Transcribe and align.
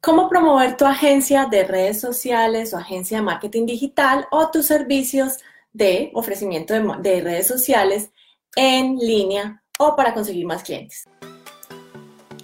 cómo 0.00 0.28
promover 0.28 0.76
tu 0.76 0.84
agencia 0.84 1.46
de 1.46 1.64
redes 1.64 2.00
sociales 2.00 2.72
o 2.72 2.78
agencia 2.78 3.18
de 3.18 3.24
marketing 3.24 3.66
digital 3.66 4.26
o 4.30 4.50
tus 4.50 4.66
servicios 4.66 5.38
de 5.72 6.10
ofrecimiento 6.14 6.74
de, 6.74 7.20
redes 7.20 7.46
sociales 7.46 8.10
en 8.56 8.96
línea 8.96 9.62
o 9.78 9.94
para 9.94 10.14
conseguir 10.14 10.46
más 10.46 10.62
clientes. 10.62 11.04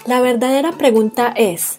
La 0.06 0.20
verdadera 0.20 0.72
pregunta 0.72 1.32
es, 1.36 1.78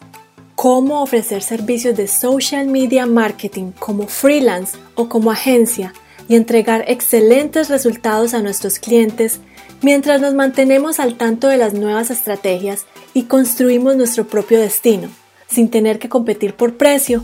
¿cómo 0.55 1.03
ofrecer 1.03 1.43
servicios 1.43 1.95
de 1.95 2.07
social 2.07 2.67
media 2.67 3.05
marketing 3.05 3.71
como 3.71 4.07
freelance 4.07 4.77
o 4.95 5.09
como 5.09 5.29
agencia 5.29 5.93
y 6.27 6.35
entregar 6.35 6.85
excelentes 6.87 7.69
resultados 7.69 8.33
a 8.33 8.41
nuestros 8.41 8.79
clientes 8.79 9.41
mientras 9.81 10.21
nos 10.21 10.33
mantenemos 10.33 10.99
al 10.99 11.17
tanto 11.17 11.49
de 11.49 11.57
las 11.57 11.73
nuevas 11.73 12.09
estrategias 12.09 12.85
y 13.13 13.23
construimos 13.23 13.95
nuestro 13.95 14.25
propio 14.25 14.59
destino, 14.59 15.09
sin 15.53 15.69
tener 15.69 15.99
que 15.99 16.09
competir 16.09 16.55
por 16.55 16.77
precio. 16.77 17.23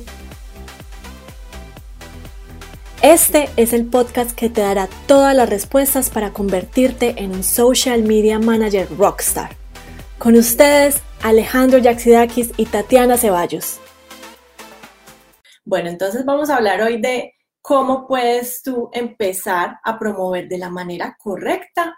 Este 3.01 3.49
es 3.55 3.73
el 3.73 3.85
podcast 3.85 4.31
que 4.31 4.49
te 4.49 4.61
dará 4.61 4.87
todas 5.07 5.35
las 5.35 5.49
respuestas 5.49 6.09
para 6.09 6.31
convertirte 6.31 7.15
en 7.17 7.31
un 7.31 7.43
social 7.43 8.03
media 8.03 8.39
manager 8.39 8.87
rockstar. 8.97 9.55
Con 10.17 10.35
ustedes, 10.35 11.01
Alejandro 11.23 11.79
Yaxidakis 11.79 12.51
y 12.57 12.65
Tatiana 12.65 13.17
Ceballos. 13.17 13.79
Bueno, 15.63 15.89
entonces 15.89 16.25
vamos 16.25 16.49
a 16.49 16.57
hablar 16.57 16.81
hoy 16.81 17.01
de 17.01 17.35
cómo 17.61 18.05
puedes 18.07 18.61
tú 18.63 18.89
empezar 18.91 19.79
a 19.83 19.97
promover 19.97 20.47
de 20.47 20.57
la 20.57 20.69
manera 20.69 21.15
correcta 21.17 21.95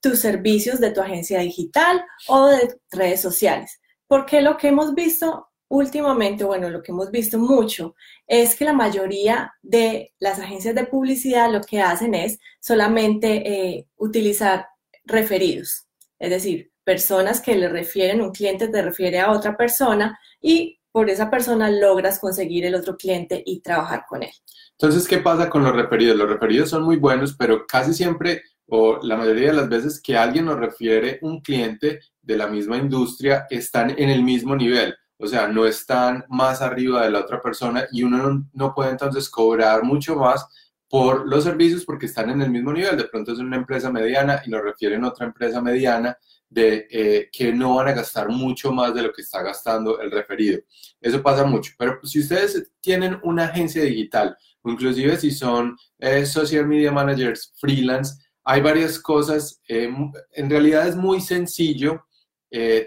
tus 0.00 0.20
servicios 0.20 0.78
de 0.80 0.90
tu 0.90 1.00
agencia 1.00 1.40
digital 1.40 2.04
o 2.28 2.46
de 2.46 2.78
redes 2.92 3.20
sociales. 3.20 3.80
Porque 4.06 4.40
lo 4.40 4.56
que 4.56 4.68
hemos 4.68 4.94
visto 4.94 5.48
últimamente, 5.74 6.44
bueno, 6.44 6.70
lo 6.70 6.82
que 6.82 6.92
hemos 6.92 7.10
visto 7.10 7.36
mucho, 7.36 7.96
es 8.26 8.54
que 8.54 8.64
la 8.64 8.72
mayoría 8.72 9.52
de 9.60 10.14
las 10.20 10.38
agencias 10.38 10.74
de 10.74 10.86
publicidad 10.86 11.50
lo 11.50 11.60
que 11.60 11.80
hacen 11.80 12.14
es 12.14 12.38
solamente 12.60 13.42
eh, 13.44 13.88
utilizar 13.96 14.66
referidos, 15.04 15.86
es 16.18 16.30
decir, 16.30 16.70
personas 16.84 17.40
que 17.40 17.56
le 17.56 17.68
refieren, 17.68 18.20
un 18.20 18.30
cliente 18.30 18.68
te 18.68 18.82
refiere 18.82 19.18
a 19.18 19.32
otra 19.32 19.56
persona 19.56 20.18
y 20.40 20.78
por 20.92 21.10
esa 21.10 21.28
persona 21.28 21.68
logras 21.70 22.20
conseguir 22.20 22.64
el 22.66 22.76
otro 22.76 22.96
cliente 22.96 23.42
y 23.44 23.60
trabajar 23.60 24.04
con 24.08 24.22
él. 24.22 24.32
Entonces, 24.78 25.08
¿qué 25.08 25.18
pasa 25.18 25.50
con 25.50 25.64
los 25.64 25.74
referidos? 25.74 26.16
Los 26.16 26.28
referidos 26.28 26.70
son 26.70 26.84
muy 26.84 26.96
buenos, 26.96 27.34
pero 27.36 27.66
casi 27.66 27.94
siempre 27.94 28.42
o 28.68 28.98
la 29.02 29.16
mayoría 29.16 29.48
de 29.48 29.56
las 29.56 29.68
veces 29.68 30.00
que 30.00 30.16
alguien 30.16 30.46
nos 30.46 30.58
refiere 30.58 31.18
un 31.22 31.40
cliente 31.40 32.00
de 32.22 32.36
la 32.36 32.46
misma 32.46 32.76
industria 32.76 33.46
están 33.50 33.90
en 33.90 34.08
el 34.08 34.22
mismo 34.22 34.56
nivel, 34.56 34.94
o 35.18 35.26
sea, 35.26 35.48
no 35.48 35.64
están 35.64 36.24
más 36.28 36.60
arriba 36.60 37.04
de 37.04 37.10
la 37.10 37.20
otra 37.20 37.40
persona 37.40 37.86
y 37.92 38.02
uno 38.02 38.44
no, 38.52 38.74
puede 38.74 38.90
entonces 38.90 39.28
cobrar 39.28 39.84
mucho 39.84 40.16
más 40.16 40.46
por 40.88 41.26
los 41.26 41.44
servicios 41.44 41.84
porque 41.84 42.06
están 42.06 42.30
en 42.30 42.42
el 42.42 42.50
mismo 42.50 42.72
nivel. 42.72 42.96
De 42.96 43.04
pronto 43.04 43.32
es 43.32 43.38
una 43.38 43.56
empresa 43.56 43.90
mediana 43.90 44.42
y 44.44 44.50
nos 44.50 44.62
refieren 44.62 45.04
a 45.04 45.08
otra 45.08 45.26
empresa 45.26 45.60
mediana 45.60 46.16
de 46.48 46.86
eh, 46.90 47.30
que 47.32 47.52
no 47.52 47.76
van 47.76 47.88
a 47.88 47.92
gastar 47.92 48.28
mucho 48.28 48.72
más 48.72 48.94
de 48.94 49.02
lo 49.02 49.12
que 49.12 49.22
está 49.22 49.42
gastando 49.42 50.00
el 50.00 50.10
referido. 50.10 50.60
Eso 51.00 51.22
pasa 51.22 51.44
mucho, 51.44 51.72
pero 51.78 51.98
si 52.04 52.20
ustedes 52.20 52.70
tienen 52.80 53.18
una 53.22 53.46
agencia 53.46 53.82
digital 53.82 54.36
inclusive 54.66 55.18
si 55.18 55.30
son 55.30 55.76
eh, 55.98 56.24
social 56.24 56.66
media 56.66 56.90
managers 56.90 57.52
freelance, 57.58 58.14
hay 58.44 58.62
varias 58.62 58.98
cosas. 58.98 59.60
Eh, 59.68 59.92
en 60.32 60.50
realidad 60.50 60.88
es 60.88 60.96
muy 60.96 61.20
sencillo 61.20 62.06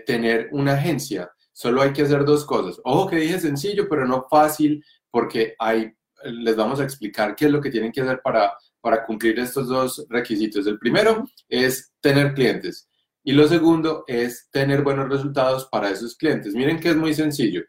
tener 0.06 0.48
una 0.54 0.76
agencia. 0.76 1.30
Solo 1.58 1.82
hay 1.82 1.92
que 1.92 2.04
hacer 2.04 2.24
dos 2.24 2.46
cosas. 2.46 2.80
Ojo 2.84 3.10
que 3.10 3.16
dije 3.16 3.40
sencillo, 3.40 3.90
pero 3.90 4.06
no 4.06 4.28
fácil, 4.30 4.86
porque 5.10 5.56
hay, 5.58 5.92
les 6.24 6.56
vamos 6.56 6.80
a 6.80 6.84
explicar 6.84 7.36
qué 7.36 7.46
es 7.46 7.52
lo 7.52 7.60
que 7.60 7.72
tienen 7.72 7.92
que 7.92 8.02
hacer 8.02 8.22
para, 8.22 8.56
para 8.80 9.04
cumplir 9.04 9.40
estos 9.40 9.68
dos 9.68 10.06
requisitos. 10.08 10.68
El 10.68 10.78
primero 10.78 11.28
es 11.50 11.92
tener 12.00 12.36
clientes 12.36 12.88
y 13.24 13.32
lo 13.32 13.48
segundo 13.48 14.04
es 14.06 14.48
tener 14.52 14.84
buenos 14.84 15.10
resultados 15.10 15.68
para 15.72 15.90
esos 15.90 16.16
clientes. 16.16 16.54
Miren 16.54 16.80
que 16.80 16.92
es 16.92 16.96
muy 16.96 17.16
sencillo, 17.16 17.64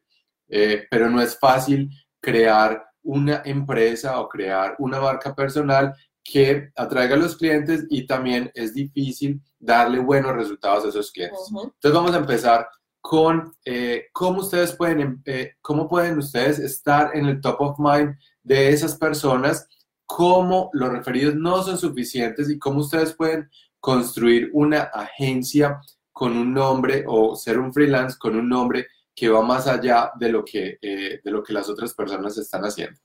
eh, 0.48 0.86
pero 0.90 1.08
no 1.08 1.22
es 1.22 1.38
fácil 1.38 1.88
crear 2.20 2.84
una 3.02 3.40
empresa 3.46 4.20
o 4.20 4.28
crear 4.28 4.76
una 4.80 5.00
marca 5.00 5.34
personal 5.34 5.94
que 6.22 6.70
atraiga 6.76 7.14
a 7.14 7.18
los 7.18 7.38
clientes 7.38 7.86
y 7.88 8.06
también 8.06 8.50
es 8.52 8.74
difícil 8.74 9.40
darle 9.58 9.98
buenos 9.98 10.36
resultados 10.36 10.84
a 10.84 10.88
esos 10.88 11.10
clientes. 11.10 11.40
Entonces 11.48 11.92
vamos 11.94 12.12
a 12.12 12.18
empezar 12.18 12.68
con 13.00 13.54
eh, 13.64 14.06
cómo 14.12 14.40
ustedes 14.40 14.72
pueden, 14.72 15.00
em, 15.00 15.22
eh, 15.24 15.54
cómo 15.60 15.88
pueden 15.88 16.18
ustedes 16.18 16.58
estar 16.58 17.16
en 17.16 17.26
el 17.26 17.40
top 17.40 17.60
of 17.60 17.78
mind 17.78 18.16
de 18.42 18.70
esas 18.70 18.96
personas, 18.96 19.66
cómo 20.06 20.70
los 20.72 20.90
referidos 20.90 21.34
no 21.34 21.62
son 21.62 21.78
suficientes 21.78 22.50
y 22.50 22.58
cómo 22.58 22.80
ustedes 22.80 23.14
pueden 23.14 23.48
construir 23.80 24.50
una 24.52 24.82
agencia 24.82 25.80
con 26.12 26.36
un 26.36 26.52
nombre 26.52 27.04
o 27.06 27.36
ser 27.36 27.58
un 27.58 27.72
freelance 27.72 28.18
con 28.18 28.36
un 28.36 28.48
nombre 28.48 28.86
que 29.14 29.28
va 29.28 29.42
más 29.42 29.66
allá 29.66 30.12
de 30.18 30.28
lo 30.28 30.44
que, 30.44 30.78
eh, 30.80 31.20
de 31.22 31.30
lo 31.30 31.42
que 31.42 31.52
las 31.52 31.68
otras 31.68 31.92
personas 31.92 32.38
están 32.38 32.62
haciendo. 32.62 33.00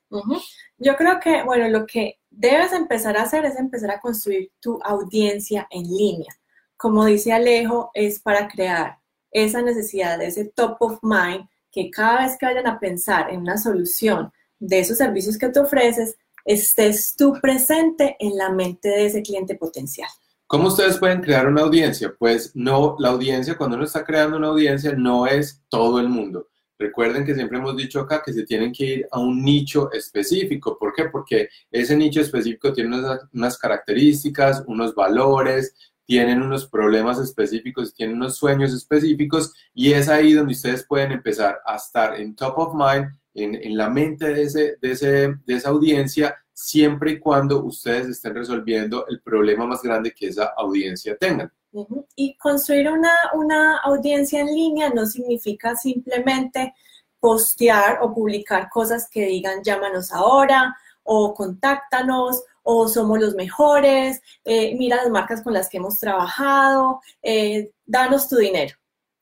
Yo 0.78 0.96
creo 0.96 1.20
que, 1.20 1.44
bueno, 1.44 1.68
lo 1.70 1.88
que 1.88 2.20
debes 2.30 2.72
empezar 2.72 3.18
a 3.18 3.24
hacer 3.24 3.46
es 3.46 3.58
empezar 3.58 3.90
a 3.90 4.00
construir 4.00 4.52
tu 4.60 4.80
audiencia 4.84 5.68
en 5.72 5.84
línea. 5.84 6.32
Como 6.78 7.06
dice 7.06 7.34
Alejo, 7.34 7.90
es 7.96 8.20
para 8.20 8.48
crear 8.48 9.00
esa 9.34 9.62
necesidad 9.62 10.20
de 10.20 10.28
ese 10.28 10.46
top 10.46 10.78
of 10.80 11.00
mind 11.02 11.48
que 11.72 11.90
cada 11.90 12.24
vez 12.24 12.38
que 12.38 12.46
vayan 12.46 12.68
a 12.68 12.80
pensar 12.80 13.32
en 13.32 13.42
una 13.42 13.58
solución 13.58 14.32
de 14.60 14.80
esos 14.80 14.98
servicios 14.98 15.38
que 15.38 15.50
te 15.50 15.60
ofreces, 15.60 16.16
estés 16.46 17.16
tú 17.18 17.34
presente 17.42 18.16
en 18.20 18.38
la 18.38 18.50
mente 18.50 18.90
de 18.90 19.08
ese 19.08 19.22
cliente 19.22 19.56
potencial. 19.56 20.10
¿Cómo 20.48 20.68
ustedes 20.68 20.98
pueden 20.98 21.22
crear 21.22 21.48
una 21.48 21.62
audiencia? 21.62 22.14
Pues 22.18 22.52
no, 22.54 22.96
la 23.00 23.10
audiencia, 23.10 23.58
cuando 23.58 23.76
uno 23.76 23.86
está 23.86 24.06
creando 24.06 24.38
una 24.38 24.50
audiencia, 24.50 24.94
no 24.94 25.26
es 25.26 25.64
todo 25.68 26.00
el 26.00 26.10
mundo. 26.10 26.48
Recuerden 26.78 27.26
que 27.26 27.34
siempre 27.34 27.60
hemos 27.60 27.78
dicho 27.78 28.02
acá 28.02 28.22
que 28.24 28.34
se 28.34 28.44
tienen 28.44 28.72
que 28.72 28.86
ir 28.86 29.08
a 29.12 29.20
un 29.20 29.44
nicho 29.44 29.92
específico. 29.92 30.78
¿Por 30.78 30.94
qué? 30.94 31.06
Porque 31.06 31.50
ese 31.72 31.96
nicho 31.96 32.22
específico 32.22 32.74
tiene 32.74 32.98
unas, 33.32 33.58
características, 33.58 34.64
unos 34.68 34.94
valores, 34.94 35.76
tienen 36.06 36.42
unos 36.42 36.68
problemas 36.68 37.20
específicos, 37.20 37.94
tienen 37.94 38.18
unos 38.18 38.36
sueños 38.38 38.74
específicos 38.74 39.54
y 39.74 39.94
es 39.94 40.10
ahí 40.10 40.34
donde 40.34 40.54
ustedes 40.54 40.86
pueden 40.86 41.12
empezar 41.12 41.60
a 41.66 41.76
estar 41.76 42.20
en 42.20 42.36
top 42.36 42.58
of 42.58 42.74
mind, 42.74 43.08
en, 43.36 43.78
la 43.78 43.90
mente 43.90 44.28
de, 44.28 44.44
ese, 44.44 44.78
de, 44.80 44.92
ese, 44.92 45.36
de 45.46 45.56
esa 45.56 45.70
audiencia 45.70 46.36
siempre 46.54 47.14
y 47.14 47.20
cuando 47.20 47.64
ustedes 47.64 48.08
estén 48.08 48.36
resolviendo 48.36 49.08
el 49.08 49.22
problema 49.22 49.66
más 49.66 49.82
grande 49.82 50.14
que 50.14 50.28
esa 50.28 50.54
audiencia 50.56 51.18
tenga. 51.18 51.52
Y 52.16 52.38
construir 52.38 52.90
una, 52.90 53.14
una 53.34 53.80
audiencia 53.80 54.42
en 54.42 54.54
línea 54.54 54.92
no 54.92 55.08
significa 55.08 55.76
simplemente 55.76 56.76
postear 57.20 58.00
o 58.02 58.14
publicar 58.14 58.70
cosas 58.70 59.10
que 59.10 59.26
digan 59.26 59.64
llámanos 59.64 60.12
ahora 60.12 60.76
o 61.02 61.34
contáctanos 61.34 62.44
o 62.64 62.88
somos 62.88 63.20
los 63.20 63.36
mejores, 63.36 64.22
eh, 64.46 64.76
mira 64.76 64.98
las 64.98 65.10
marcas 65.10 65.42
con 65.42 65.54
las 65.54 65.70
que 65.70 65.78
hemos 65.78 66.00
trabajado, 66.00 67.02
eh, 67.22 67.72
danos 67.86 68.28
tu 68.28 68.38
dinero. 68.38 68.76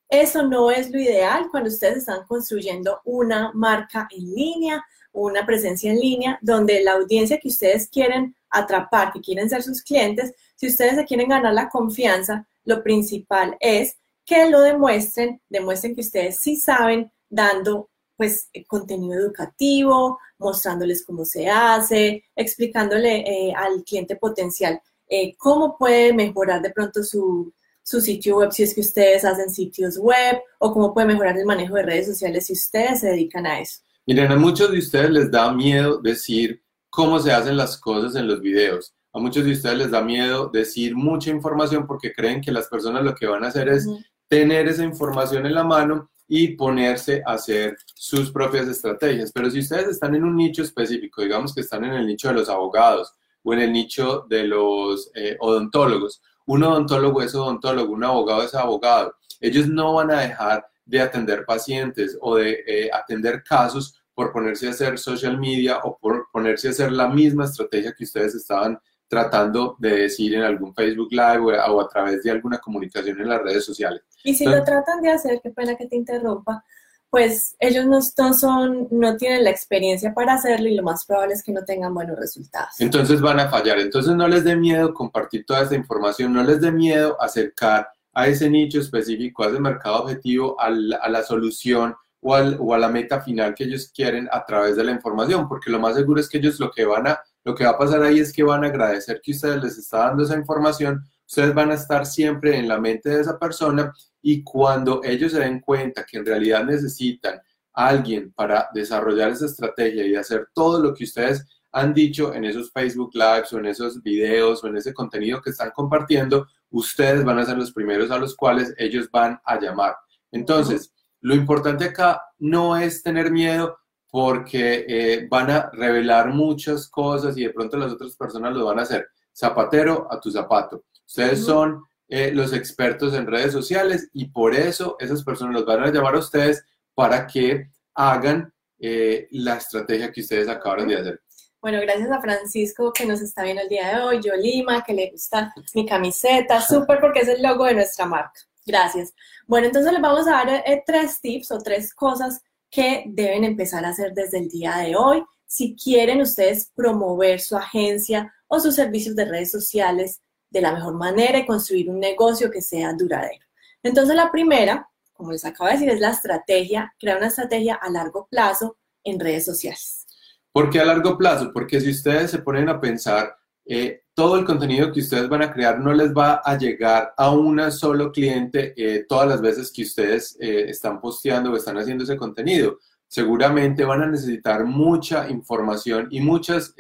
Eso 0.09 0.44
no 0.44 0.72
es 0.72 0.91
lo 0.91 1.00
ideal 1.00 1.47
cuando 1.52 1.69
ustedes 1.69 1.97
están 1.97 2.25
construyendo 2.28 3.02
una 3.06 3.52
marca 3.53 4.07
en 4.12 4.34
línea 4.34 4.85
una 5.13 5.46
presencia 5.46 5.91
en 5.91 6.00
línea 6.00 6.40
donde 6.41 6.84
la 6.84 6.94
audiencia 6.94 7.40
que 7.40 7.50
ustedes 7.50 7.90
quieren 7.90 8.35
atrapar, 8.50 9.12
que 9.12 9.22
quieren 9.22 9.50
ser 9.50 9.63
sus 9.63 9.81
clientes, 9.81 10.34
si 10.56 10.68
ustedes 10.68 10.96
se 10.96 11.06
quieren 11.06 11.29
ganar 11.29 11.53
la 11.53 11.69
confianza, 11.69 12.47
lo 12.63 12.84
principal 12.84 13.58
es 13.59 13.97
que 14.25 14.50
lo 14.50 14.62
demuestren, 14.62 15.41
demuestren 15.50 15.96
que 15.96 16.02
ustedes 16.02 16.38
sí 16.38 16.56
saben 16.56 17.12
dando 17.29 17.90
pues 18.22 18.52
contenido 18.68 19.20
educativo, 19.20 20.20
mostrándoles 20.38 21.03
cómo 21.03 21.26
se 21.26 21.50
hace, 21.50 22.23
explicándole 22.35 23.22
eh, 23.22 23.52
al 23.56 23.84
cliente 23.84 24.16
potencial 24.16 24.79
eh, 25.09 25.35
cómo 25.38 25.76
puede 25.76 26.14
mejorar 26.14 26.62
de 26.62 26.70
pronto 26.70 27.03
su, 27.03 27.52
su 27.82 28.00
sitio 28.00 28.38
web 28.38 28.52
si 28.52 28.62
es 28.62 28.76
que 28.76 28.82
ustedes 28.82 29.26
hacen 29.26 29.50
sitios 29.50 29.97
web 29.97 30.38
o 30.59 30.72
cómo 30.72 30.94
puede 30.94 31.08
mejorar 31.08 31.35
el 31.35 31.47
manejo 31.47 31.73
de 31.73 31.82
redes 31.82 32.06
sociales 32.06 32.46
si 32.46 32.53
ustedes 32.53 33.00
se 33.00 33.08
dedican 33.08 33.47
a 33.47 33.59
eso. 33.59 33.79
Miren, 34.06 34.32
a 34.32 34.35
muchos 34.35 34.72
de 34.72 34.78
ustedes 34.78 35.09
les 35.09 35.32
da 35.32 35.52
miedo 35.52 36.00
decir 36.00 36.62
cómo 36.91 37.20
se 37.20 37.32
hacen 37.32 37.58
las 37.58 37.76
cosas 37.79 38.16
en 38.16 38.28
los 38.28 38.40
videos. 38.40 38.94
A 39.14 39.20
muchos 39.20 39.46
de 39.46 39.53
ustedes 39.53 39.79
les 39.79 39.90
da 39.90 40.03
miedo 40.03 40.52
decir 40.53 40.96
mucha 40.96 41.32
información 41.32 41.88
porque 41.88 42.14
creen 42.14 42.40
que 42.40 42.52
las 42.52 42.67
personas 42.67 43.03
lo 43.03 43.16
que 43.16 43.26
van 43.26 43.44
a 43.44 43.47
hacer 43.47 43.67
es 43.67 43.90
tener 44.28 44.67
esa 44.67 44.84
información 44.84 45.47
en 45.47 45.56
la 45.56 45.64
mano 45.64 46.12
y 46.33 46.55
ponerse 46.55 47.22
a 47.25 47.33
hacer 47.33 47.75
sus 47.93 48.31
propias 48.31 48.66
estrategias. 48.66 49.33
Pero 49.33 49.51
si 49.51 49.59
ustedes 49.59 49.89
están 49.89 50.16
en 50.16 50.23
un 50.23 50.37
nicho 50.37 50.63
específico, 50.63 51.22
digamos 51.22 51.53
que 51.53 51.59
están 51.59 51.83
en 51.83 51.91
el 51.91 52.07
nicho 52.07 52.29
de 52.29 52.35
los 52.35 52.47
abogados 52.47 53.11
o 53.43 53.53
en 53.53 53.59
el 53.59 53.73
nicho 53.73 54.25
de 54.29 54.45
los 54.45 55.11
eh, 55.13 55.35
odontólogos, 55.41 56.22
un 56.45 56.63
odontólogo 56.63 57.22
es 57.22 57.35
odontólogo, 57.35 57.91
un 57.91 58.05
abogado 58.05 58.43
es 58.43 58.55
abogado, 58.55 59.13
ellos 59.41 59.67
no 59.67 59.95
van 59.95 60.09
a 60.09 60.22
dejar 60.22 60.66
de 60.85 61.01
atender 61.01 61.43
pacientes 61.45 62.17
o 62.22 62.37
de 62.37 62.63
eh, 62.66 62.89
atender 62.93 63.43
casos 63.43 64.01
por 64.13 64.31
ponerse 64.31 64.67
a 64.67 64.72
hacer 64.72 64.97
social 64.99 65.37
media 65.37 65.79
o 65.83 65.97
por 65.97 66.29
ponerse 66.31 66.69
a 66.69 66.72
hacer 66.72 66.93
la 66.93 67.09
misma 67.09 67.43
estrategia 67.43 67.93
que 67.93 68.05
ustedes 68.05 68.35
estaban 68.35 68.79
tratando 69.11 69.75
de 69.78 70.03
decir 70.03 70.34
en 70.35 70.43
algún 70.43 70.73
Facebook 70.73 71.09
Live 71.11 71.40
o 71.40 71.81
a, 71.81 71.90
través 71.90 72.23
de 72.23 72.31
alguna 72.31 72.59
comunicación 72.59 73.19
en 73.19 73.28
las 73.28 73.41
redes 73.41 73.66
sociales. 73.66 74.03
Y 74.23 74.34
si 74.34 74.46
lo 74.46 74.63
tratan 74.63 75.02
de 75.02 75.11
hacer, 75.11 75.41
qué 75.43 75.49
pena 75.49 75.75
que 75.75 75.85
te 75.85 75.97
interrumpa, 75.97 76.63
pues 77.09 77.58
ellos 77.59 77.85
no, 77.87 78.02
son, 78.34 78.87
no 78.90 79.17
tienen 79.17 79.43
la 79.43 79.49
experiencia 79.49 80.13
para 80.13 80.35
hacerlo 80.35 80.69
y 80.69 80.75
lo 80.75 80.84
más 80.84 81.05
probable 81.05 81.34
es 81.34 81.43
que 81.43 81.52
no 81.52 81.66
tengan 81.66 81.93
buenos 81.93 82.17
resultados. 82.17 82.79
Entonces 82.79 83.19
van 83.19 83.41
a 83.41 83.49
fallar. 83.49 83.79
Entonces 83.79 84.16
no 84.16 84.29
les 84.29 84.46
dé 84.46 84.55
miedo 84.55 84.93
compartir 84.93 85.46
toda 85.46 85.64
esta 85.64 85.75
información, 85.75 86.31
no 86.31 86.41
les 86.41 86.61
dé 86.61 86.72
miedo 86.72 87.22
acercar 87.22 87.90
a 88.14 88.28
ese 88.28 88.49
nicho 88.49 88.79
específico, 88.79 89.43
a 89.43 89.49
ese 89.49 89.59
mercado 89.59 90.03
objetivo, 90.03 90.57
a 90.57 90.69
la, 90.69 91.22
solución 91.23 91.96
o, 92.22 92.34
o, 92.34 92.73
a 92.73 92.79
la 92.79 92.87
meta 92.87 93.19
final 93.19 93.55
que 93.55 93.66
ellos 93.66 93.91
quieren 93.93 94.29
a 94.31 94.46
través 94.46 94.78
de 94.78 94.85
la 94.85 94.91
información, 94.91 95.49
porque 95.49 95.69
lo 95.69 95.79
más 95.79 95.96
seguro 95.96 96.22
es 96.22 96.29
que 96.29 96.37
ellos 96.37 96.61
lo 96.61 96.72
que 96.72 96.85
van 96.85 97.07
a, 97.07 97.22
lo 97.43 97.55
que 97.55 97.64
va 97.64 97.72
a 97.72 97.78
pasar 97.78 98.03
ahí 98.03 98.20
es 98.20 98.32
que 98.32 98.43
van 98.43 98.64
a 98.64 98.67
agradecer 98.67 99.22
que 99.23 99.32
ustedes 99.32 99.61
les 99.64 99.78
está 99.78 99.99
dando 100.08 100.23
esa 100.23 100.38
información, 100.38 101.03
ustedes 101.26 101.53
van 101.53 101.72
a 101.72 101.76
estar 101.76 102.05
siempre 102.05 102.58
en 102.58 102.67
la 102.67 102.79
mente 102.79 103.09
de 103.09 103.22
esa 103.22 103.40
persona 103.40 103.93
y 104.22 104.43
cuando 104.43 105.02
ellos 105.03 105.32
se 105.32 105.40
den 105.40 105.59
cuenta 105.59 106.05
que 106.05 106.17
en 106.17 106.26
realidad 106.26 106.64
necesitan 106.66 107.40
a 107.73 107.88
alguien 107.88 108.32
para 108.34 108.70
desarrollar 108.73 109.32
esa 109.32 109.46
estrategia 109.46 110.05
y 110.05 110.16
hacer 110.16 110.49
todo 110.53 110.82
lo 110.82 110.93
que 110.93 111.05
ustedes 111.05 111.46
han 111.72 111.93
dicho 111.93 112.34
en 112.34 112.46
esos 112.46 112.72
Facebook 112.72 113.11
Lives 113.14 113.53
o 113.53 113.59
en 113.59 113.67
esos 113.67 114.02
videos 114.03 114.64
o 114.64 114.67
en 114.67 114.78
ese 114.78 114.93
contenido 114.93 115.41
que 115.41 115.52
están 115.52 115.72
compartiendo, 115.72 116.47
ustedes 116.70 117.23
van 117.23 117.40
a 117.40 117.46
ser 117.46 117.58
los 117.58 117.72
primeros 117.72 118.11
a 118.11 118.17
los 118.17 118.35
cuales 118.35 118.73
ellos 118.78 119.09
van 119.11 119.40
a 119.46 119.59
llamar. 119.59 119.96
Entonces, 120.32 120.93
lo 121.22 121.35
importante 121.35 121.85
acá 121.85 122.22
no 122.40 122.76
es 122.76 123.03
tener 123.03 123.32
miedo 123.32 123.78
porque 124.11 124.85
eh, 124.87 125.28
van 125.29 125.49
a 125.49 125.69
revelar 125.72 126.28
muchas 126.28 126.87
cosas 126.90 127.37
y 127.37 127.46
de 127.46 127.49
pronto 127.52 127.78
las 127.78 127.93
otras 127.93 128.16
personas 128.16 128.53
lo 128.53 128.66
van 128.66 128.79
a 128.79 128.84
hacer. 128.84 129.08
Zapatero 129.34 130.08
a 130.11 130.19
tu 130.19 130.29
zapato. 130.29 130.84
Ustedes 131.08 131.43
son 131.46 131.84
eh, 132.08 132.31
los 132.34 132.52
expertos 132.52 133.13
en 133.13 133.25
redes 133.25 133.53
sociales 133.53 134.09
y 134.11 134.25
por 134.25 134.53
eso 134.53 134.97
esas 134.99 135.23
personas 135.23 135.53
los 135.55 135.66
van 135.66 135.81
a 135.81 135.91
llamar 135.91 136.16
a 136.16 136.19
ustedes 136.19 136.63
para 136.93 137.25
que 137.25 137.69
hagan 137.96 138.53
eh, 138.78 139.29
la 139.31 139.55
estrategia 139.55 140.11
que 140.11 140.19
ustedes 140.19 140.49
acabaron 140.49 140.90
de 140.90 140.97
hacer. 140.97 141.22
Bueno, 141.61 141.79
gracias 141.79 142.11
a 142.11 142.19
Francisco 142.19 142.91
que 142.91 143.05
nos 143.05 143.22
está 143.22 143.43
viendo 143.43 143.61
el 143.61 143.69
día 143.69 143.96
de 143.96 144.02
hoy, 144.02 144.19
yo 144.22 144.35
Lima, 144.35 144.84
que 144.84 144.93
le 144.93 145.11
gusta 145.11 145.53
mi 145.73 145.85
camiseta, 145.85 146.59
súper 146.67 146.99
porque 146.99 147.19
es 147.19 147.29
el 147.29 147.41
logo 147.41 147.66
de 147.66 147.75
nuestra 147.75 148.05
marca. 148.05 148.41
Gracias. 148.66 149.14
Bueno, 149.47 149.67
entonces 149.67 149.93
les 149.93 150.02
vamos 150.02 150.28
a 150.28 150.31
dar 150.31 150.49
eh, 150.49 150.84
tres 150.85 151.22
tips 151.22 151.52
o 151.52 151.59
tres 151.59 151.93
cosas 151.93 152.41
que 152.72 153.03
deben 153.06 153.44
empezar 153.44 153.85
a 153.85 153.90
hacer 153.90 154.14
desde 154.14 154.40
el 154.40 154.47
día 154.47 154.78
de 154.78 154.96
hoy 154.96 155.23
si 155.46 155.76
quieren 155.76 156.22
ustedes 156.22 156.72
promover 156.73 157.41
su 157.41 157.58
agencia 157.58 158.34
o 158.47 158.59
sus 158.59 158.76
servicios 158.76 159.16
de 159.16 159.26
redes 159.26 159.52
sociales 159.52 160.22
de 160.50 160.62
la 160.62 160.73
mejor 160.73 160.96
manera 160.96 161.40
y 161.40 161.46
construir 161.46 161.90
un 161.90 162.00
negocio 162.00 162.50
que 162.50 162.62
sea 162.62 162.94
duradero. 162.94 163.46
Entonces, 163.84 164.16
la 164.16 164.32
primera, 164.32 164.90
como 165.14 165.32
les 165.32 165.44
acabo 165.44 165.68
de 165.68 165.73
decir, 165.73 165.90
es 165.90 166.00
la 166.00 166.12
estrategia, 166.12 166.94
crear 166.97 167.18
una 167.18 167.28
estrategia 167.28 167.76
a 167.76 167.90
largo 167.90 168.28
plazo 168.29 168.78
en 169.03 169.20
redes 169.20 169.46
sociales. 169.46 170.06
¿Por 170.52 170.70
qué 170.70 170.79
a 170.79 170.85
largo 170.85 171.17
plazo? 171.17 171.52
Porque 171.53 171.79
si 171.82 171.90
ustedes 171.90 172.32
se 172.32 172.40
ponen 172.40 172.70
a 172.70 172.79
pensar, 172.79 173.35
eh, 173.66 174.02
todo 174.13 174.37
el 174.37 174.46
contenido 174.46 174.91
que 174.91 174.99
ustedes 174.99 175.29
van 175.29 175.43
a 175.43 175.53
crear 175.53 175.79
no 175.79 175.93
les 175.93 176.11
va 176.11 176.41
a 176.43 176.58
llegar 176.58 177.13
a 177.17 177.31
un 177.31 177.72
solo 177.72 178.11
cliente 178.11 178.73
eh, 178.75 179.05
todas 179.08 179.28
las 179.28 179.41
veces 179.41 179.72
que 179.72 179.84
ustedes 179.84 180.37
eh, 180.40 180.66
están 180.69 180.99
posteando 180.99 181.52
o 181.52 181.55
están 181.55 181.78
haciendo 181.78 182.03
ese 182.03 182.17
contenido. 182.17 182.79
Seguramente 183.08 183.85
van 183.85 184.03
a 184.03 184.08
necesitar 184.08 184.66
mucha 184.66 185.29
información 185.29 186.08
y 186.11 186.22
muchas 186.22 186.73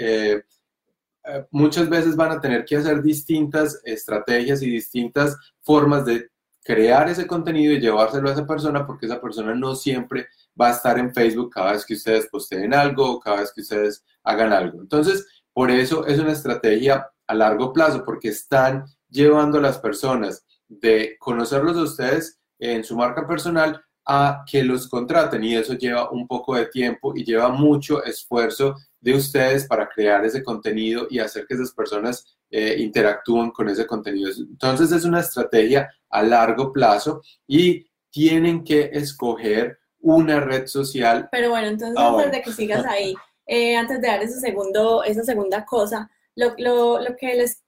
muchas 1.51 1.87
veces 1.87 2.15
van 2.15 2.31
a 2.31 2.41
tener 2.41 2.65
que 2.65 2.77
hacer 2.77 3.01
distintas 3.03 3.79
estrategias 3.85 4.63
y 4.63 4.71
distintas 4.71 5.37
formas 5.61 6.03
de 6.03 6.31
crear 6.63 7.09
ese 7.09 7.27
contenido 7.27 7.73
y 7.73 7.79
llevárselo 7.79 8.29
a 8.29 8.33
esa 8.33 8.45
persona 8.45 8.85
porque 8.85 9.05
esa 9.05 9.19
persona 9.19 9.53
no 9.55 9.75
siempre 9.75 10.27
va 10.59 10.69
a 10.69 10.71
estar 10.71 10.97
en 10.99 11.13
Facebook 11.13 11.51
cada 11.51 11.73
vez 11.73 11.85
que 11.85 11.95
ustedes 11.95 12.27
posteen 12.27 12.73
algo 12.73 13.11
o 13.11 13.19
cada 13.19 13.41
vez 13.41 13.51
que 13.53 13.61
ustedes 13.61 14.03
hagan 14.23 14.53
algo. 14.53 14.81
Entonces, 14.81 15.25
por 15.53 15.71
eso 15.71 16.05
es 16.05 16.19
una 16.19 16.31
estrategia 16.31 17.09
a 17.27 17.33
largo 17.33 17.73
plazo 17.73 18.03
porque 18.05 18.29
están 18.29 18.85
llevando 19.09 19.57
a 19.57 19.61
las 19.61 19.77
personas 19.77 20.45
de 20.67 21.17
conocerlos 21.19 21.77
a 21.77 21.83
ustedes 21.83 22.39
en 22.59 22.83
su 22.83 22.95
marca 22.95 23.27
personal 23.27 23.81
a 24.05 24.43
que 24.49 24.63
los 24.63 24.87
contraten 24.87 25.43
y 25.43 25.55
eso 25.55 25.73
lleva 25.73 26.09
un 26.09 26.27
poco 26.27 26.55
de 26.55 26.65
tiempo 26.67 27.13
y 27.15 27.23
lleva 27.23 27.49
mucho 27.49 28.03
esfuerzo 28.03 28.75
de 28.99 29.15
ustedes 29.15 29.67
para 29.67 29.87
crear 29.89 30.25
ese 30.25 30.43
contenido 30.43 31.07
y 31.09 31.19
hacer 31.19 31.45
que 31.45 31.55
esas 31.55 31.71
personas 31.71 32.25
eh, 32.49 32.75
interactúen 32.79 33.51
con 33.51 33.69
ese 33.69 33.85
contenido. 33.85 34.29
Entonces 34.37 34.91
es 34.91 35.05
una 35.05 35.19
estrategia 35.19 35.89
a 36.09 36.23
largo 36.23 36.71
plazo 36.71 37.21
y 37.47 37.85
tienen 38.09 38.63
que 38.63 38.89
escoger 38.93 39.79
una 39.99 40.39
red 40.39 40.67
social. 40.67 41.29
Pero 41.31 41.49
bueno, 41.49 41.67
entonces 41.67 41.97
antes 41.97 42.31
de 42.31 42.41
que 42.41 42.51
sigas 42.51 42.85
ahí, 42.85 43.15
eh, 43.53 43.75
antes 43.75 43.99
de 43.99 44.07
dar 44.07 44.23
ese 44.23 44.39
segundo, 44.39 45.03
esa 45.03 45.25
segunda 45.25 45.65
cosa, 45.65 46.09
lo, 46.35 46.55
que 46.55 47.35
les, 47.35 47.61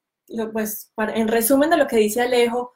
pues 0.54 0.94
en 0.98 1.28
resumen 1.28 1.70
de 1.70 1.76
lo 1.76 1.88
que 1.88 1.98
dice 1.98 2.22
Alejo, 2.22 2.72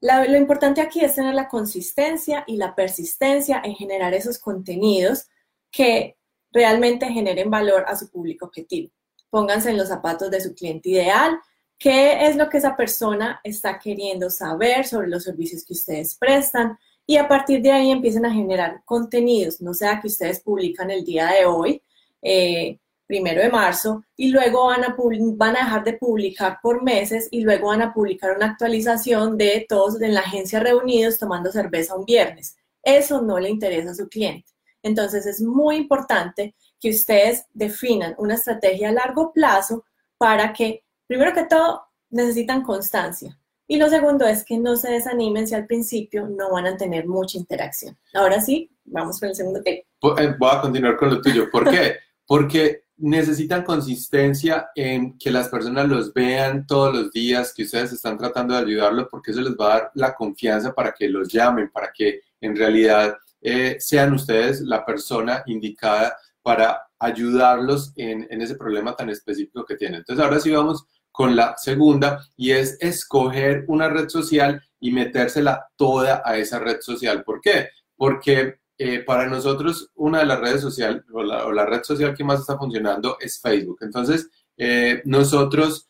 lo 0.00 0.36
importante 0.36 0.80
aquí 0.80 1.04
es 1.04 1.14
tener 1.14 1.36
la 1.36 1.46
consistencia 1.46 2.42
y 2.48 2.56
la 2.56 2.74
persistencia 2.74 3.62
en 3.64 3.76
generar 3.76 4.12
esos 4.12 4.40
contenidos 4.40 5.28
que 5.70 6.18
realmente 6.50 7.06
generen 7.06 7.48
valor 7.48 7.84
a 7.86 7.94
su 7.94 8.10
público 8.10 8.46
objetivo. 8.46 8.90
Pónganse 9.30 9.70
en 9.70 9.76
los 9.76 9.86
zapatos 9.86 10.32
de 10.32 10.40
su 10.40 10.52
cliente 10.52 10.88
ideal. 10.88 11.38
¿Qué 11.78 12.26
es 12.26 12.34
lo 12.34 12.48
que 12.48 12.58
esa 12.58 12.76
persona 12.76 13.40
está 13.44 13.78
queriendo 13.78 14.30
saber 14.30 14.84
sobre 14.84 15.06
los 15.06 15.22
servicios 15.22 15.64
que 15.64 15.74
ustedes 15.74 16.16
prestan? 16.16 16.76
Y 17.06 17.18
a 17.18 17.28
partir 17.28 17.62
de 17.62 17.70
ahí 17.70 17.92
empiecen 17.92 18.26
a 18.26 18.34
generar 18.34 18.82
contenidos, 18.84 19.60
no 19.60 19.74
sea 19.74 20.00
que 20.00 20.08
ustedes 20.08 20.40
publican 20.40 20.90
el 20.90 21.04
día 21.04 21.28
de 21.28 21.46
hoy, 21.46 21.80
eh, 22.22 22.78
primero 23.06 23.42
de 23.42 23.50
marzo, 23.50 24.04
y 24.16 24.28
luego 24.28 24.66
van 24.66 24.84
a, 24.84 24.96
van 25.34 25.56
a 25.56 25.64
dejar 25.64 25.82
de 25.82 25.94
publicar 25.94 26.58
por 26.62 26.82
meses 26.82 27.26
y 27.32 27.40
luego 27.40 27.68
van 27.68 27.82
a 27.82 27.92
publicar 27.92 28.36
una 28.36 28.46
actualización 28.46 29.36
de 29.36 29.66
todos 29.68 30.00
en 30.00 30.14
la 30.14 30.20
agencia 30.20 30.60
reunidos 30.60 31.18
tomando 31.18 31.50
cerveza 31.50 31.96
un 31.96 32.04
viernes. 32.04 32.56
Eso 32.82 33.20
no 33.20 33.40
le 33.40 33.50
interesa 33.50 33.90
a 33.90 33.94
su 33.94 34.08
cliente. 34.08 34.50
Entonces 34.82 35.26
es 35.26 35.42
muy 35.42 35.76
importante 35.76 36.54
que 36.80 36.90
ustedes 36.90 37.46
definan 37.52 38.14
una 38.16 38.34
estrategia 38.34 38.88
a 38.88 38.92
largo 38.92 39.32
plazo 39.32 39.84
para 40.16 40.52
que, 40.52 40.84
primero 41.06 41.32
que 41.34 41.44
todo, 41.44 41.82
necesitan 42.10 42.62
constancia. 42.62 43.36
Y 43.66 43.76
lo 43.76 43.88
segundo 43.88 44.26
es 44.26 44.44
que 44.44 44.58
no 44.58 44.76
se 44.76 44.90
desanimen 44.90 45.46
si 45.46 45.54
al 45.54 45.66
principio 45.66 46.26
no 46.26 46.50
van 46.50 46.66
a 46.66 46.76
tener 46.76 47.06
mucha 47.06 47.38
interacción. 47.38 47.96
Ahora 48.14 48.40
sí, 48.40 48.70
vamos 48.84 49.20
con 49.20 49.28
el 49.28 49.34
segundo 49.34 49.62
tema. 49.62 49.78
Eh, 50.18 50.34
voy 50.38 50.50
a 50.50 50.60
continuar 50.60 50.96
con 50.96 51.10
lo 51.10 51.20
tuyo. 51.20 51.48
¿Por 51.50 51.70
qué? 51.70 51.96
Porque 52.30 52.84
necesitan 52.98 53.64
consistencia 53.64 54.70
en 54.76 55.18
que 55.18 55.32
las 55.32 55.48
personas 55.48 55.88
los 55.88 56.14
vean 56.14 56.64
todos 56.64 56.94
los 56.94 57.10
días, 57.10 57.52
que 57.52 57.64
ustedes 57.64 57.92
están 57.92 58.16
tratando 58.16 58.54
de 58.54 58.60
ayudarlos, 58.60 59.08
porque 59.10 59.32
eso 59.32 59.40
les 59.40 59.54
va 59.54 59.66
a 59.66 59.78
dar 59.80 59.90
la 59.94 60.14
confianza 60.14 60.72
para 60.72 60.92
que 60.92 61.08
los 61.08 61.26
llamen, 61.26 61.72
para 61.72 61.90
que 61.92 62.20
en 62.40 62.54
realidad 62.54 63.18
eh, 63.40 63.78
sean 63.80 64.12
ustedes 64.12 64.60
la 64.60 64.86
persona 64.86 65.42
indicada 65.46 66.16
para 66.40 66.80
ayudarlos 67.00 67.92
en, 67.96 68.28
ese 68.40 68.54
problema 68.54 68.94
tan 68.94 69.10
específico 69.10 69.64
que 69.64 69.74
tienen. 69.74 69.98
Entonces, 69.98 70.24
ahora 70.24 70.38
sí 70.38 70.52
vamos 70.52 70.86
con 71.10 71.34
la 71.34 71.56
segunda 71.56 72.24
y 72.36 72.52
es 72.52 72.76
escoger 72.78 73.64
una 73.66 73.88
red 73.88 74.08
social 74.08 74.62
y 74.78 74.92
metérsela 74.92 75.66
toda 75.74 76.22
a 76.24 76.36
esa 76.36 76.60
red 76.60 76.80
social. 76.80 77.24
¿Por 77.24 77.40
qué? 77.40 77.70
Porque 77.96 78.59
eh, 78.82 79.00
para 79.00 79.26
nosotros 79.26 79.90
una 79.96 80.20
de 80.20 80.24
las 80.24 80.40
redes 80.40 80.62
sociales 80.62 81.02
o 81.12 81.22
la, 81.22 81.66
red 81.66 81.82
social 81.82 82.14
que 82.14 82.24
más 82.24 82.40
está 82.40 82.56
funcionando 82.56 83.18
es 83.20 83.38
Facebook. 83.38 83.76
Entonces, 83.82 84.30
eh, 84.56 85.02
nosotros 85.04 85.86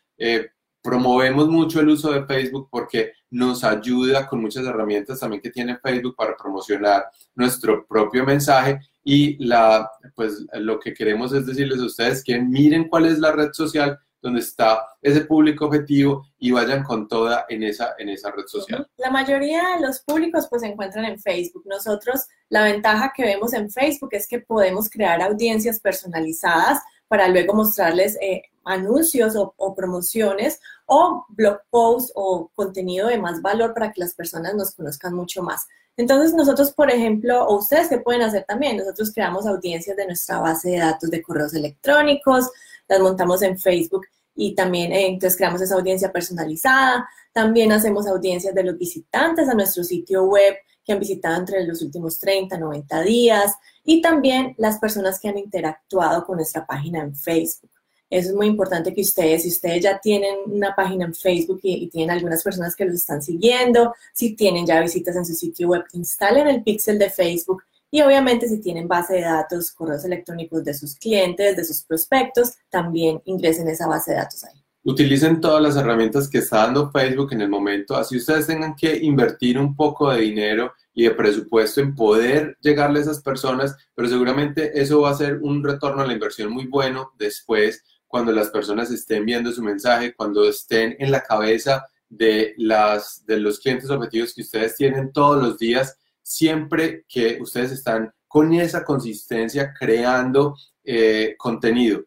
promovemos 0.82 1.48
mucho 1.48 1.78
el 1.78 1.90
uso 1.90 2.10
de 2.10 2.26
Facebook 2.26 2.66
porque 2.68 3.12
nos 3.30 3.62
ayuda 3.62 4.26
con 4.26 4.40
muchas 4.40 4.66
herramientas 4.66 5.20
también 5.20 5.40
que 5.40 5.50
tiene 5.50 5.78
Facebook 5.78 6.16
para 6.16 6.36
promocionar 6.36 7.04
nuestro 7.36 7.86
propio 7.86 8.26
mensaje 8.26 8.80
y 9.04 9.42
la, 9.46 9.88
pues, 10.16 10.44
lo 10.54 10.80
que 10.80 10.92
queremos 10.92 11.32
es 11.32 11.46
decirles 11.46 11.78
a 11.78 11.86
ustedes 11.86 12.24
que 12.24 12.40
miren 12.40 12.88
cuál 12.88 13.06
es 13.06 13.20
la 13.20 13.30
red 13.30 13.52
social 13.52 14.00
donde 14.22 14.40
está 14.40 14.86
ese 15.00 15.22
público 15.22 15.66
objetivo 15.66 16.26
y 16.38 16.50
vayan 16.50 16.82
con 16.84 17.08
toda 17.08 17.46
en 17.48 17.62
esa, 17.62 17.94
en 17.98 18.08
esa 18.08 18.30
red 18.30 18.46
social. 18.46 18.88
La 18.96 19.10
mayoría 19.10 19.76
de 19.76 19.86
los 19.86 20.00
públicos 20.00 20.46
pues 20.48 20.62
se 20.62 20.68
encuentran 20.68 21.04
en 21.04 21.18
Facebook. 21.18 21.64
Nosotros 21.66 22.26
la 22.48 22.64
ventaja 22.64 23.12
que 23.14 23.24
vemos 23.24 23.52
en 23.52 23.70
Facebook 23.70 24.10
es 24.12 24.26
que 24.26 24.40
podemos 24.40 24.90
crear 24.90 25.22
audiencias 25.22 25.80
personalizadas 25.80 26.80
para 27.08 27.28
luego 27.28 27.54
mostrarles 27.54 28.16
eh, 28.20 28.42
anuncios 28.64 29.34
o, 29.36 29.74
promociones 29.74 30.60
o 30.86 31.24
blog 31.30 31.60
posts 31.70 32.12
o 32.14 32.50
contenido 32.54 33.08
de 33.08 33.18
más 33.18 33.42
valor 33.42 33.74
para 33.74 33.92
que 33.92 34.00
las 34.00 34.14
personas 34.14 34.54
nos 34.54 34.74
conozcan 34.74 35.14
mucho 35.14 35.42
más. 35.42 35.66
Entonces 35.96 36.34
nosotros, 36.34 36.72
por 36.72 36.90
ejemplo, 36.90 37.44
o 37.46 37.58
ustedes 37.58 37.88
qué 37.88 37.98
pueden 37.98 38.22
hacer 38.22 38.44
también, 38.46 38.76
nosotros 38.76 39.12
creamos 39.12 39.46
audiencias 39.46 39.96
de 39.96 40.06
nuestra 40.06 40.38
base 40.38 40.70
de 40.70 40.78
datos 40.78 41.10
de 41.10 41.20
correos 41.20 41.52
electrónicos, 41.54 42.48
las 42.90 43.00
montamos 43.00 43.40
en 43.42 43.58
Facebook 43.58 44.06
y 44.34 44.54
también 44.54 44.92
eh, 44.92 45.06
entonces 45.06 45.36
creamos 45.36 45.62
esa 45.62 45.76
audiencia 45.76 46.12
personalizada. 46.12 47.08
También 47.32 47.70
hacemos 47.70 48.06
audiencias 48.06 48.54
de 48.54 48.64
los 48.64 48.76
visitantes 48.76 49.48
a 49.48 49.54
nuestro 49.54 49.84
sitio 49.84 50.24
web 50.24 50.56
que 50.84 50.92
han 50.92 50.98
visitado 50.98 51.36
entre 51.36 51.64
los 51.64 51.82
últimos 51.82 52.18
30, 52.18 52.58
90 52.58 53.02
días 53.02 53.54
y 53.84 54.02
también 54.02 54.54
las 54.58 54.78
personas 54.78 55.20
que 55.20 55.28
han 55.28 55.38
interactuado 55.38 56.24
con 56.24 56.36
nuestra 56.36 56.66
página 56.66 57.00
en 57.00 57.14
Facebook. 57.14 57.70
Eso 58.08 58.30
es 58.30 58.34
muy 58.34 58.48
importante 58.48 58.92
que 58.92 59.02
ustedes, 59.02 59.44
si 59.44 59.50
ustedes 59.50 59.84
ya 59.84 60.00
tienen 60.00 60.34
una 60.46 60.74
página 60.74 61.04
en 61.04 61.14
Facebook 61.14 61.60
y, 61.62 61.88
tienen 61.90 62.10
algunas 62.10 62.42
personas 62.42 62.74
que 62.74 62.84
los 62.84 62.96
están 62.96 63.22
siguiendo, 63.22 63.94
si 64.12 64.34
tienen 64.34 64.66
ya 64.66 64.80
visitas 64.80 65.14
en 65.14 65.24
su 65.24 65.34
sitio 65.34 65.68
web, 65.68 65.84
instalen 65.92 66.48
el 66.48 66.64
pixel 66.64 66.98
de 66.98 67.08
Facebook 67.08 67.62
y 67.90 68.00
obviamente 68.02 68.48
si 68.48 68.60
tienen 68.60 68.86
base 68.86 69.14
de 69.14 69.22
datos, 69.22 69.72
correos 69.72 70.04
electrónicos 70.04 70.64
de 70.64 70.74
sus 70.74 70.94
clientes, 70.94 71.56
de 71.56 71.64
sus 71.64 71.82
prospectos, 71.82 72.54
también 72.68 73.20
ingresen 73.24 73.68
esa 73.68 73.86
base 73.86 74.12
de 74.12 74.18
datos 74.18 74.44
ahí. 74.44 74.62
Utilicen 74.82 75.40
todas 75.40 75.62
las 75.62 75.76
herramientas 75.76 76.28
que 76.28 76.38
está 76.38 76.58
dando 76.58 76.90
Facebook 76.90 77.32
en 77.32 77.42
el 77.42 77.50
momento, 77.50 77.96
así 77.96 78.16
ustedes 78.16 78.46
tengan 78.46 78.74
que 78.74 78.96
invertir 78.96 79.58
un 79.58 79.76
poco 79.76 80.10
de 80.10 80.20
dinero 80.20 80.72
y 80.94 81.04
de 81.04 81.10
presupuesto 81.10 81.80
en 81.80 81.94
poder 81.94 82.56
llegarle 82.62 83.00
a 83.00 83.02
esas 83.02 83.20
personas, 83.22 83.76
pero 83.94 84.08
seguramente 84.08 84.80
eso 84.80 85.02
va 85.02 85.10
a 85.10 85.14
ser 85.14 85.38
un 85.42 85.62
retorno 85.62 86.02
a 86.02 86.06
la 86.06 86.14
inversión 86.14 86.50
muy 86.50 86.66
bueno 86.66 87.12
después 87.18 87.84
cuando 88.06 88.32
las 88.32 88.48
personas 88.48 88.90
estén 88.90 89.24
viendo 89.24 89.52
su 89.52 89.62
mensaje, 89.62 90.14
cuando 90.14 90.48
estén 90.48 90.96
en 90.98 91.12
la 91.12 91.22
cabeza 91.22 91.86
de, 92.08 92.54
las, 92.56 93.24
de 93.26 93.38
los 93.38 93.60
clientes 93.60 93.88
objetivos 93.88 94.34
que 94.34 94.42
ustedes 94.42 94.76
tienen 94.76 95.12
todos 95.12 95.40
los 95.40 95.58
días, 95.58 95.96
siempre 96.30 97.04
que 97.08 97.38
ustedes 97.40 97.72
están 97.72 98.12
con 98.28 98.52
esa 98.54 98.84
consistencia 98.84 99.74
creando 99.76 100.54
eh, 100.84 101.34
contenido. 101.36 102.04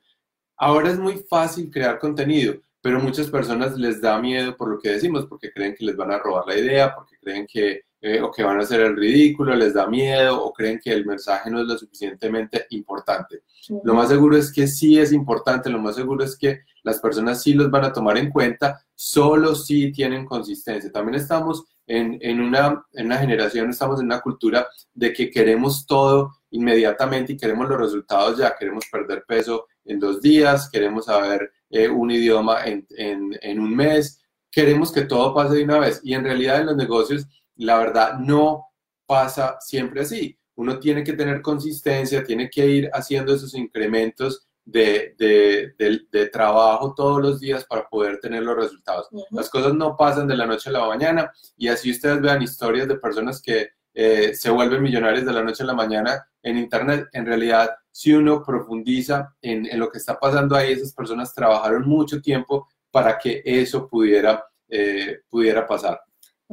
Ahora 0.55 0.91
es 0.91 0.97
muy 0.97 1.17
fácil 1.29 1.69
crear 1.69 1.99
contenido, 1.99 2.55
pero 2.81 3.01
muchas 3.01 3.29
personas 3.29 3.77
les 3.77 3.99
da 3.99 4.17
miedo 4.21 4.55
por 4.55 4.69
lo 4.69 4.79
que 4.79 4.91
decimos, 4.91 5.25
porque 5.25 5.51
creen 5.51 5.75
que 5.75 5.83
les 5.83 5.97
van 5.97 6.11
a 6.11 6.19
robar 6.19 6.45
la 6.47 6.57
idea, 6.57 6.95
porque 6.95 7.17
creen 7.19 7.45
que 7.45 7.81
eh, 8.05 8.21
o 8.21 8.29
que 8.29 8.43
van 8.43 8.59
a 8.59 8.63
hacer 8.63 8.81
el 8.81 8.97
ridículo, 8.97 9.55
les 9.55 9.73
da 9.73 9.87
miedo 9.87 10.43
o 10.43 10.51
creen 10.51 10.77
que 10.83 10.91
el 10.91 11.05
mensaje 11.05 11.49
no 11.49 11.61
es 11.61 11.67
lo 11.67 11.77
suficientemente 11.77 12.67
importante. 12.71 13.43
Lo 13.85 13.93
más 13.93 14.09
seguro 14.09 14.35
es 14.35 14.51
que 14.51 14.67
sí 14.67 14.99
es 14.99 15.13
importante, 15.13 15.69
lo 15.69 15.79
más 15.79 15.95
seguro 15.95 16.25
es 16.25 16.35
que 16.35 16.63
las 16.83 16.99
personas 16.99 17.41
sí 17.41 17.53
los 17.53 17.71
van 17.71 17.85
a 17.85 17.93
tomar 17.93 18.17
en 18.17 18.29
cuenta, 18.29 18.85
solo 18.93 19.55
si 19.55 19.89
tienen 19.93 20.25
consistencia. 20.25 20.91
También 20.91 21.15
estamos 21.15 21.63
en, 21.87 22.17
en, 22.19 22.41
una, 22.41 22.83
en 22.91 23.05
una 23.05 23.17
generación, 23.19 23.69
estamos 23.69 24.01
en 24.01 24.07
una 24.07 24.19
cultura 24.19 24.67
de 24.93 25.13
que 25.13 25.31
queremos 25.31 25.85
todo 25.85 26.33
inmediatamente 26.51 27.31
y 27.31 27.37
queremos 27.37 27.69
los 27.69 27.79
resultados 27.79 28.37
ya, 28.37 28.53
queremos 28.59 28.83
perder 28.91 29.23
peso 29.25 29.67
en 29.85 29.97
dos 29.97 30.21
días, 30.21 30.69
queremos 30.69 31.05
saber 31.05 31.53
eh, 31.69 31.87
un 31.87 32.11
idioma 32.11 32.65
en, 32.65 32.85
en, 32.97 33.39
en 33.41 33.61
un 33.61 33.73
mes, 33.73 34.19
queremos 34.51 34.91
que 34.91 35.03
todo 35.03 35.33
pase 35.33 35.55
de 35.55 35.63
una 35.63 35.79
vez 35.79 36.01
y 36.03 36.13
en 36.13 36.25
realidad 36.25 36.59
en 36.59 36.65
los 36.65 36.75
negocios 36.75 37.25
la 37.55 37.77
verdad 37.77 38.19
no 38.19 38.67
pasa 39.05 39.57
siempre 39.59 40.01
así. 40.01 40.37
Uno 40.55 40.79
tiene 40.79 41.03
que 41.03 41.13
tener 41.13 41.41
consistencia, 41.41 42.23
tiene 42.23 42.49
que 42.49 42.67
ir 42.67 42.89
haciendo 42.93 43.33
esos 43.33 43.53
incrementos 43.55 44.47
de, 44.65 46.29
trabajo 46.31 46.93
todos 46.95 47.21
los 47.21 47.39
días 47.39 47.65
para 47.65 47.87
poder 47.87 48.19
tener 48.19 48.43
los 48.43 48.55
resultados. 48.55 49.07
Las 49.31 49.49
cosas 49.49 49.73
no 49.73 49.97
pasan 49.97 50.27
de 50.27 50.37
la 50.37 50.45
noche 50.45 50.69
a 50.69 50.73
la 50.73 50.87
mañana 50.87 51.31
y 51.57 51.67
así 51.67 51.91
ustedes 51.91 52.21
vean 52.21 52.41
historias 52.41 52.87
de 52.87 52.97
personas 52.97 53.41
que 53.41 53.69
eh, 53.93 54.33
se 54.33 54.49
vuelven 54.49 54.81
millonarios 54.81 55.25
de 55.25 55.33
la 55.33 55.43
noche 55.43 55.63
a 55.63 55.67
la 55.67 55.73
mañana 55.73 56.25
en 56.41 56.57
Internet. 56.57 57.07
En 57.13 57.25
realidad, 57.25 57.69
si 57.91 58.13
uno 58.13 58.43
profundiza 58.43 59.35
en, 59.41 59.67
lo 59.79 59.89
que 59.89 59.99
está 59.99 60.19
pasando 60.19 60.55
ahí, 60.55 60.71
esas 60.71 60.93
personas 60.93 61.33
trabajaron 61.33 61.87
mucho 61.87 62.21
tiempo 62.21 62.67
para 62.89 63.17
que 63.17 63.41
eso 63.45 63.87
pudiera, 63.87 64.43
eh, 64.67 65.21
pudiera 65.29 65.67
pasar. 65.67 65.99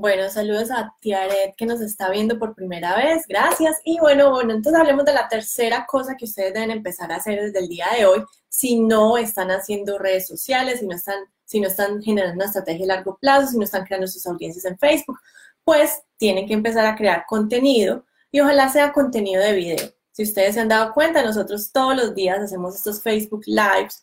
Bueno, 0.01 0.31
saludos 0.31 0.71
a 0.71 0.97
Tiaret 0.99 1.55
que 1.59 1.67
nos 1.67 1.83
está 1.83 2.09
viendo 2.09 2.39
por 2.39 2.55
primera 2.55 2.97
vez, 2.97 3.27
gracias. 3.29 3.83
Y 3.85 3.99
bueno, 3.99 4.31
bueno, 4.31 4.55
entonces 4.55 4.81
hablemos 4.81 5.05
de 5.05 5.13
la 5.13 5.29
tercera 5.29 5.85
cosa 5.87 6.17
que 6.17 6.25
ustedes 6.25 6.55
deben 6.55 6.71
empezar 6.71 7.13
a 7.13 7.17
hacer 7.17 7.39
desde 7.39 7.59
el 7.59 7.69
día 7.69 7.87
de 7.95 8.07
hoy 8.07 8.25
si 8.49 8.81
no 8.81 9.19
están 9.19 9.51
haciendo 9.51 9.99
redes 9.99 10.27
sociales, 10.27 10.81
si 10.81 10.87
no 10.87 10.97
están, 10.97 11.19
si 11.45 11.61
no 11.61 11.69
están 11.69 12.01
generando 12.01 12.37
una 12.37 12.47
estrategia 12.47 12.87
a 12.87 12.97
largo 12.97 13.19
plazo, 13.21 13.49
si 13.49 13.59
no 13.59 13.65
están 13.65 13.85
creando 13.85 14.07
sus 14.07 14.27
audiencias 14.27 14.65
en 14.65 14.79
Facebook, 14.79 15.19
pues 15.65 16.01
tienen 16.17 16.47
que 16.47 16.55
empezar 16.55 16.87
a 16.87 16.97
crear 16.97 17.27
contenido 17.29 18.07
y 18.31 18.41
ojalá 18.41 18.71
sea 18.71 18.95
contenido 18.95 19.43
de 19.43 19.53
video. 19.53 19.91
Si 20.13 20.23
ustedes 20.23 20.55
se 20.55 20.61
han 20.61 20.69
dado 20.69 20.95
cuenta, 20.95 21.23
nosotros 21.23 21.73
todos 21.73 21.95
los 21.95 22.15
días 22.15 22.39
hacemos 22.39 22.75
estos 22.75 23.03
Facebook 23.03 23.43
Lives 23.45 24.03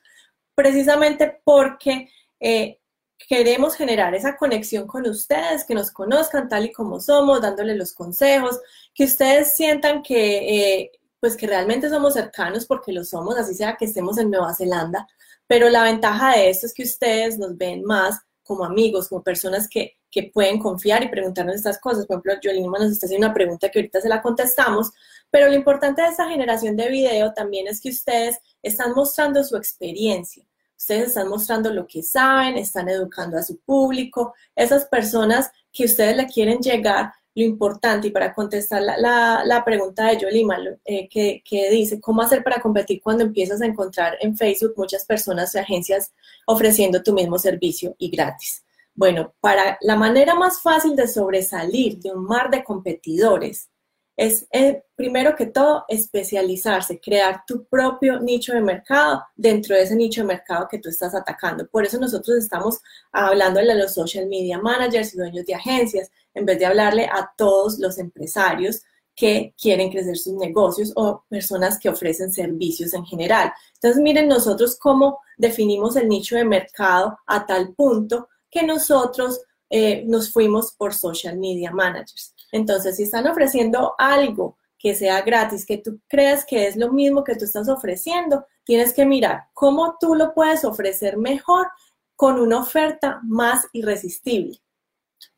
precisamente 0.54 1.42
porque 1.44 2.08
eh, 2.40 2.78
queremos 3.18 3.76
generar 3.76 4.14
esa 4.16 4.38
conexión 4.38 4.88
con 4.88 5.08
ustedes, 5.08 5.66
que 5.66 5.74
nos 5.74 5.92
conozcan 5.92 6.48
tal 6.48 6.66
y 6.66 6.72
como 6.72 7.00
somos, 7.00 7.42
dándole 7.42 7.76
los 7.76 7.94
consejos, 7.94 8.60
que 8.94 9.06
ustedes 9.06 9.56
sientan 9.56 10.04
que, 10.04 10.82
eh, 10.82 10.92
pues 11.20 11.36
que 11.36 11.48
realmente 11.48 11.90
somos 11.90 12.14
cercanos 12.14 12.66
porque 12.66 12.92
lo 12.92 13.04
somos, 13.04 13.38
así 13.38 13.54
sea 13.56 13.76
que 13.76 13.86
estemos 13.86 14.18
en 14.18 14.30
Nueva 14.30 14.54
Zelanda, 14.54 15.08
pero 15.48 15.70
la 15.70 15.84
ventaja 15.84 16.36
de 16.36 16.50
esto 16.50 16.68
es 16.68 16.74
que 16.74 16.84
ustedes 16.84 17.38
nos 17.40 17.58
ven 17.58 17.84
más 17.84 18.20
como 18.44 18.64
amigos, 18.64 19.10
como 19.10 19.24
personas 19.24 19.68
que, 19.68 19.98
que 20.10 20.32
pueden 20.34 20.60
confiar 20.60 21.04
y 21.04 21.10
preguntarnos 21.10 21.56
estas 21.56 21.80
cosas. 21.80 22.06
Por 22.06 22.16
ejemplo, 22.16 22.34
Yolima 22.42 22.80
nos 22.80 22.92
está 22.92 23.06
haciendo 23.06 23.28
una 23.28 23.34
pregunta 23.34 23.70
que 23.70 23.80
ahorita 23.80 24.00
se 24.00 24.10
la 24.10 24.22
contestamos, 24.22 24.92
pero 25.30 25.48
lo 25.48 25.56
importante 25.56 26.02
de 26.02 26.10
esta 26.10 26.30
generación 26.30 26.78
de 26.78 26.90
video 26.90 27.34
también 27.34 27.68
es 27.68 27.82
que 27.82 27.90
ustedes 27.90 28.38
están 28.62 28.94
mostrando 28.94 29.44
su 29.44 29.58
experiencia 29.58 30.47
Ustedes 30.78 31.08
están 31.08 31.28
mostrando 31.28 31.74
lo 31.74 31.88
que 31.88 32.04
saben, 32.04 32.58
están 32.58 32.88
educando 32.88 33.38
a 33.38 33.44
su 33.44 33.58
público, 33.60 34.36
esas 34.56 34.86
personas 34.86 35.50
que 35.72 35.86
ustedes 35.86 36.16
le 36.16 36.28
quieren 36.28 36.60
llegar, 36.60 37.12
lo 37.34 37.44
importante, 37.44 38.08
y 38.08 38.12
para 38.12 38.34
contestar 38.34 38.82
la, 38.82 39.64
pregunta 39.66 40.08
de 40.08 40.18
Yolima, 40.18 40.58
eh, 40.86 41.08
que, 41.10 41.42
que, 41.44 41.70
dice, 41.70 42.00
¿cómo 42.00 42.22
hacer 42.22 42.44
para 42.44 42.62
competir 42.62 43.02
cuando 43.02 43.24
empiezas 43.24 43.62
a 43.62 43.66
encontrar 43.66 44.18
en 44.22 44.38
Facebook 44.38 44.74
muchas 44.78 45.06
personas 45.06 45.54
y 45.54 45.60
agencias 45.60 46.14
ofreciendo 46.46 47.02
tu 47.02 47.14
mismo 47.14 47.38
servicio 47.38 47.96
y 47.98 48.10
gratis? 48.10 48.64
Bueno, 48.94 49.36
para 49.40 49.78
la 49.82 49.96
manera 49.96 50.34
más 50.34 50.62
fácil 50.62 50.96
de 50.96 51.08
sobresalir 51.08 52.00
de 52.00 52.12
un 52.12 52.24
mar 52.24 52.50
de 52.50 52.64
competidores 52.64 53.70
es 54.18 54.48
eh, 54.52 54.84
primero 54.96 55.36
que 55.36 55.46
todo 55.46 55.86
especializarse, 55.88 57.00
crear 57.00 57.44
tu 57.46 57.66
propio 57.66 58.20
nicho 58.20 58.52
de 58.52 58.62
mercado 58.62 59.24
dentro 59.36 59.76
de 59.76 59.84
ese 59.84 59.96
nicho 59.96 60.22
de 60.22 60.28
mercado 60.28 60.68
que 60.70 60.80
tú 60.80 60.90
estás 60.90 61.14
atacando. 61.14 61.68
Por 61.68 61.86
eso 61.86 62.00
nosotros 62.00 62.38
estamos 62.38 62.80
hablándole 63.12 63.72
a 63.72 63.76
los 63.76 63.94
social 63.94 64.28
media 64.28 64.58
managers 64.58 65.14
y 65.14 65.18
dueños 65.18 65.46
de 65.46 65.54
agencias, 65.54 66.12
en 66.34 66.48
vez 66.48 66.58
de 66.58 66.66
hablarle 66.66 67.06
a 67.06 67.32
todos 67.38 67.78
los 67.78 68.00
empresarios 68.00 68.82
que 69.16 69.54
quieren 69.60 69.92
crecer 69.92 70.18
sus 70.18 70.34
negocios 70.34 70.92
o 70.96 71.24
personas 71.30 71.80
que 71.80 71.90
ofrecen 71.90 72.32
servicios 72.32 72.94
en 72.96 73.06
general. 73.06 73.54
Entonces, 73.76 74.02
miren 74.02 74.28
nosotros 74.28 74.78
cómo 74.80 75.20
definimos 75.38 75.96
el 75.96 76.10
nicho 76.10 76.36
de 76.36 76.46
mercado 76.46 77.18
a 77.28 77.46
tal 77.46 77.74
punto 77.76 78.30
que 78.50 78.64
nosotros 78.64 79.42
eh, 79.70 80.04
nos 80.06 80.32
fuimos 80.32 80.74
por 80.74 80.94
social 80.94 81.38
media 81.38 81.72
managers. 81.72 82.34
Entonces, 82.52 82.96
si 82.96 83.04
están 83.04 83.28
ofreciendo 83.28 83.94
algo 83.98 84.58
que 84.80 84.96
sea 84.96 85.22
gratis, 85.22 85.66
que 85.66 85.80
tú 85.80 86.00
creas 86.08 86.46
que 86.46 86.68
es 86.68 86.76
lo 86.76 86.92
mismo 86.92 87.24
que 87.24 87.36
tú 87.36 87.46
estás 87.46 87.68
ofreciendo, 87.68 88.46
tienes 88.64 88.94
que 88.94 89.06
mirar 89.06 89.46
cómo 89.54 89.98
tú 90.00 90.16
lo 90.16 90.34
puedes 90.34 90.64
ofrecer 90.64 91.18
mejor 91.18 91.68
con 92.16 92.40
una 92.40 92.60
oferta 92.60 93.20
más 93.24 93.68
irresistible. 93.74 94.60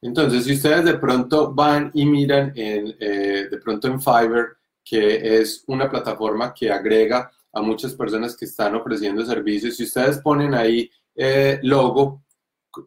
Entonces, 0.01 0.45
si 0.45 0.53
ustedes 0.53 0.85
de 0.85 0.97
pronto 0.97 1.53
van 1.53 1.91
y 1.93 2.05
miran 2.05 2.51
en, 2.55 2.95
eh, 2.99 3.47
de 3.49 3.57
pronto 3.57 3.87
en 3.87 4.01
Fiverr, 4.01 4.57
que 4.83 5.39
es 5.39 5.63
una 5.67 5.89
plataforma 5.89 6.53
que 6.53 6.71
agrega 6.71 7.31
a 7.51 7.61
muchas 7.61 7.93
personas 7.93 8.35
que 8.35 8.45
están 8.45 8.75
ofreciendo 8.75 9.25
servicios, 9.25 9.75
si 9.75 9.83
ustedes 9.83 10.19
ponen 10.19 10.53
ahí 10.53 10.89
eh, 11.15 11.59
logo, 11.63 12.23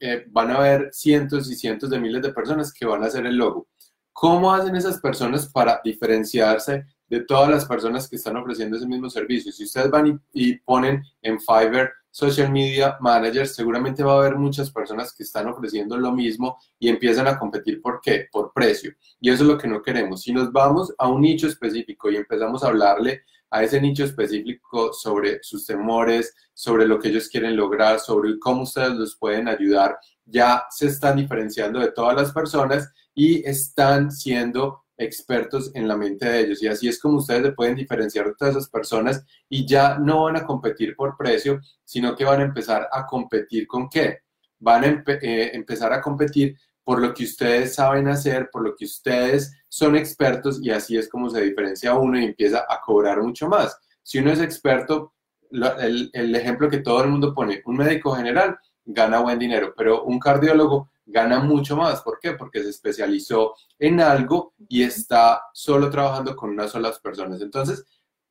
eh, 0.01 0.25
van 0.29 0.51
a 0.51 0.61
ver 0.61 0.91
cientos 0.93 1.51
y 1.51 1.55
cientos 1.55 1.91
de 1.91 2.01
miles 2.01 2.23
de 2.23 2.33
personas 2.33 2.73
que 2.73 2.87
van 2.87 3.03
a 3.03 3.07
hacer 3.07 3.27
el 3.27 3.37
logo. 3.37 3.69
¿Cómo 4.13 4.53
hacen 4.53 4.77
esas 4.77 5.01
personas 5.01 5.49
para 5.49 5.81
diferenciarse 5.83 6.85
de 7.09 7.21
todas 7.21 7.51
las 7.51 7.65
personas 7.65 8.09
que 8.09 8.17
están 8.17 8.37
ofreciendo 8.37 8.77
ese 8.77 8.87
mismo 8.87 9.09
servicio? 9.09 9.51
Si 9.51 9.65
ustedes 9.65 9.91
van 9.91 10.23
y, 10.33 10.57
ponen 10.59 11.03
en 11.23 11.41
Fiverr 11.41 11.91
Social 12.11 12.53
Media 12.53 12.99
Manager, 13.01 13.47
seguramente 13.47 14.05
va 14.05 14.15
a 14.15 14.19
haber 14.19 14.37
muchas 14.37 14.71
personas 14.71 15.15
que 15.15 15.23
están 15.23 15.49
ofreciendo 15.49 15.97
lo 15.97 16.13
mismo 16.13 16.59
y 16.79 16.89
empiezan 16.89 17.27
a 17.27 17.39
competir. 17.39 17.81
¿Por 17.81 18.01
qué? 18.03 18.29
Por 18.31 18.53
precio. 18.53 18.93
Y 19.19 19.31
eso 19.31 19.45
es 19.45 19.49
lo 19.49 19.57
que 19.57 19.67
no 19.67 19.81
queremos. 19.81 20.23
Si 20.23 20.33
nos 20.33 20.53
vamos 20.53 20.95
a 20.99 21.09
un 21.09 21.23
nicho 21.23 21.47
específico 21.47 22.11
y 22.11 22.17
empezamos 22.17 22.63
a 22.63 22.69
hablarle 22.69 23.23
a 23.53 23.63
ese 23.63 23.81
nicho 23.81 24.05
específico 24.05 24.95
sobre 24.95 25.43
sus 25.43 25.67
temores, 25.67 26.35
sobre 26.55 26.87
lo 26.87 26.99
que 26.99 27.09
ellos 27.09 27.29
quieren 27.29 27.55
lograr, 27.55 28.01
sobre 28.01 28.39
cómo 28.39 28.63
ustedes 28.63 28.95
los 28.95 29.17
pueden 29.17 29.47
ayudar, 29.47 29.99
ya 30.25 30.65
se 30.71 30.87
están 30.87 31.17
diferenciando 31.17 31.79
de 31.79 31.93
todas 31.93 32.17
las 32.17 32.33
personas 32.33 32.91
y 33.15 33.47
están 33.47 34.11
siendo 34.11 34.85
expertos 34.97 35.71
en 35.75 35.87
la 35.87 35.97
mente 35.97 36.27
de 36.27 36.41
ellos. 36.41 36.63
Y 36.63 36.69
así 36.69 36.89
es 36.89 36.99
como 36.99 37.19
ustedes 37.19 37.43
se 37.43 37.53
pueden 37.53 37.75
diferenciar 37.75 38.27
de 38.27 38.35
todas 38.39 38.57
esas 38.57 38.71
personas 38.71 39.23
y 39.51 39.67
ya 39.67 39.99
no 39.99 40.25
van 40.25 40.37
a 40.37 40.47
competir 40.47 40.97
por 40.97 41.17
precio, 41.19 41.61
sino 41.85 42.17
que 42.17 42.25
van 42.25 42.41
a 42.41 42.45
empezar 42.45 42.89
a 42.91 43.07
competir 43.07 43.67
con 43.67 43.91
qué? 43.91 44.21
Van 44.61 44.85
a 44.85 45.05
eh, 45.07 45.51
empezar 45.53 45.93
a 45.93 46.01
competir 46.01 46.57
por 46.85 47.01
lo 47.01 47.15
que 47.15 47.25
ustedes 47.25 47.75
saben 47.75 48.09
hacer, 48.09 48.51
por 48.51 48.63
lo 48.63 48.75
que 48.75 48.85
ustedes 48.85 49.53
son 49.69 49.97
expertos 49.97 50.61
y 50.63 50.71
así 50.71 50.97
es 50.97 51.09
como 51.09 51.31
se 51.31 51.41
diferencia 51.41 51.95
uno 51.95 52.19
y 52.19 52.25
empieza 52.25 52.67
a 52.69 52.81
cobrar 52.81 53.23
mucho 53.23 53.49
más. 53.49 53.77
Si 54.03 54.19
uno 54.19 54.33
es 54.33 54.41
experto, 54.41 55.15
el, 55.51 56.11
el 56.13 56.35
ejemplo 56.35 56.69
que 56.69 56.79
todo 56.79 57.05
el 57.05 57.11
mundo 57.11 57.35
pone, 57.35 57.63
un 57.67 57.77
médico 57.77 58.13
general 58.13 58.59
gana 58.85 59.21
buen 59.21 59.39
dinero, 59.39 59.75
pero 59.77 60.05
un 60.05 60.19
cardiólogo 60.19 60.91
gana 61.07 61.41
mucho 61.41 61.77
más. 61.77 62.03
¿Por 62.03 62.19
qué? 62.21 62.33
Porque 62.33 62.63
se 62.63 62.71
especializó 62.71 63.55
en 63.79 64.01
algo 64.01 64.55
y 64.69 64.83
está 64.83 65.43
solo 65.53 65.91
trabajando 65.91 66.35
con 66.35 66.51
unas 66.51 66.73
solas 66.73 66.99
personas. 67.01 67.41
Entonces, 67.41 67.85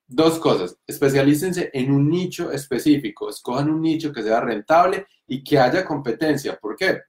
dos 0.08 0.40
cosas, 0.40 0.78
especialícense 0.86 1.70
en 1.74 1.92
un 1.92 2.10
nicho 2.10 2.52
específico, 2.52 3.30
escojan 3.30 3.70
un 3.70 3.82
nicho 3.82 4.12
que 4.12 4.24
sea 4.24 4.42
rentable 4.42 5.08
y 5.28 5.44
que 5.44 5.60
haya 5.60 5.86
competencia. 5.86 6.58
¿Por 6.58 6.76
qué? 6.76 7.02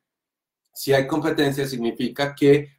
Si 0.73 0.93
hay 0.93 1.07
competencia, 1.07 1.67
significa 1.67 2.35
que 2.35 2.77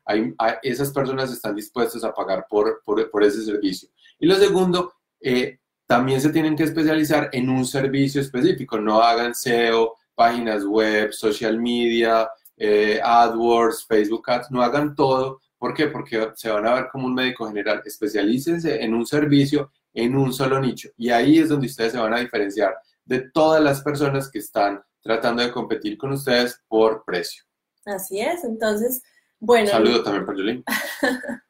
esas 0.64 0.92
personas 0.92 1.32
están 1.32 1.56
dispuestas 1.56 2.04
a 2.04 2.14
pagar 2.14 2.48
por, 2.50 2.82
por, 2.84 3.24
ese 3.24 3.46
servicio. 3.46 3.90
Y 4.20 4.26
lo 4.26 4.36
segundo, 4.36 4.94
eh, 5.20 5.60
también 5.86 6.20
se 6.20 6.32
tienen 6.32 6.56
que 6.56 6.64
especializar 6.64 7.30
en 7.34 7.50
un 7.50 7.66
servicio 7.66 8.20
específico. 8.20 8.80
No 8.80 9.02
hagan 9.02 9.36
SEO, 9.36 9.96
páginas 10.16 10.66
web, 10.66 11.12
social 11.14 11.60
media, 11.60 12.30
eh, 12.58 13.00
AdWords, 13.04 13.86
Facebook 13.86 14.30
Ads, 14.30 14.52
no 14.52 14.62
hagan 14.62 14.96
todo. 14.96 15.42
¿Por 15.58 15.74
qué? 15.74 15.88
Porque 15.88 16.32
se 16.36 16.50
van 16.50 16.66
a 16.68 16.74
ver 16.74 16.88
como 16.92 17.06
un 17.08 17.14
médico 17.14 17.48
general. 17.48 17.82
Especialícense 17.86 18.84
en 18.84 18.94
un 18.94 19.06
servicio, 19.06 19.72
en 19.94 20.16
un 20.16 20.34
solo 20.34 20.60
nicho. 20.60 20.90
Y 20.98 21.10
ahí 21.10 21.40
es 21.40 21.50
donde 21.50 21.68
ustedes 21.68 21.94
se 21.94 22.00
van 22.00 22.14
a 22.14 22.20
diferenciar 22.20 22.76
de 23.06 23.30
todas 23.32 23.62
las 23.62 23.82
personas 23.82 24.30
que 24.30 24.40
están 24.40 24.82
tratando 25.02 25.44
de 25.44 25.52
competir 25.52 25.98
con 25.98 26.14
ustedes 26.14 26.62
por 26.68 27.04
precio. 27.06 27.44
Así 27.86 28.20
es. 28.20 28.44
Entonces, 28.44 29.02
bueno. 29.40 29.70
Saludo 29.70 30.04
también 30.04 30.25
para 30.25 30.38
Jolín. 30.38 30.63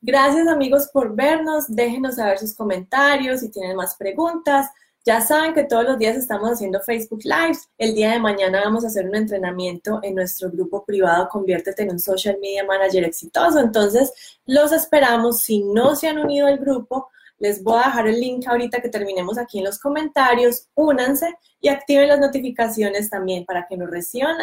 Gracias 0.00 0.46
amigos 0.48 0.88
por 0.92 1.14
vernos. 1.14 1.64
Déjenos 1.68 2.16
saber 2.16 2.38
sus 2.38 2.54
comentarios 2.54 3.40
si 3.40 3.50
tienen 3.50 3.76
más 3.76 3.96
preguntas. 3.96 4.68
Ya 5.04 5.20
saben 5.20 5.54
que 5.54 5.62
todos 5.62 5.84
los 5.84 5.98
días 5.98 6.16
estamos 6.16 6.50
haciendo 6.50 6.80
Facebook 6.80 7.20
Lives. 7.22 7.68
El 7.78 7.94
día 7.94 8.10
de 8.10 8.18
mañana 8.18 8.62
vamos 8.64 8.82
a 8.84 8.88
hacer 8.88 9.06
un 9.06 9.14
entrenamiento 9.14 10.00
en 10.02 10.16
nuestro 10.16 10.50
grupo 10.50 10.84
privado 10.84 11.28
Conviértete 11.28 11.84
en 11.84 11.92
un 11.92 12.00
Social 12.00 12.38
Media 12.40 12.64
Manager 12.64 13.04
exitoso. 13.04 13.60
Entonces, 13.60 14.12
los 14.46 14.72
esperamos. 14.72 15.42
Si 15.42 15.62
no 15.62 15.94
se 15.94 16.08
han 16.08 16.18
unido 16.18 16.48
al 16.48 16.58
grupo, 16.58 17.10
les 17.38 17.62
voy 17.62 17.80
a 17.82 17.88
dejar 17.88 18.08
el 18.08 18.20
link 18.20 18.46
ahorita 18.46 18.80
que 18.80 18.88
terminemos 18.88 19.38
aquí 19.38 19.58
en 19.58 19.64
los 19.64 19.78
comentarios. 19.78 20.68
Únanse 20.74 21.34
y 21.60 21.68
activen 21.68 22.08
las 22.08 22.20
notificaciones 22.20 23.10
también 23.10 23.44
para 23.44 23.66
que 23.66 23.76
nos 23.76 23.90
reciban 23.90 24.36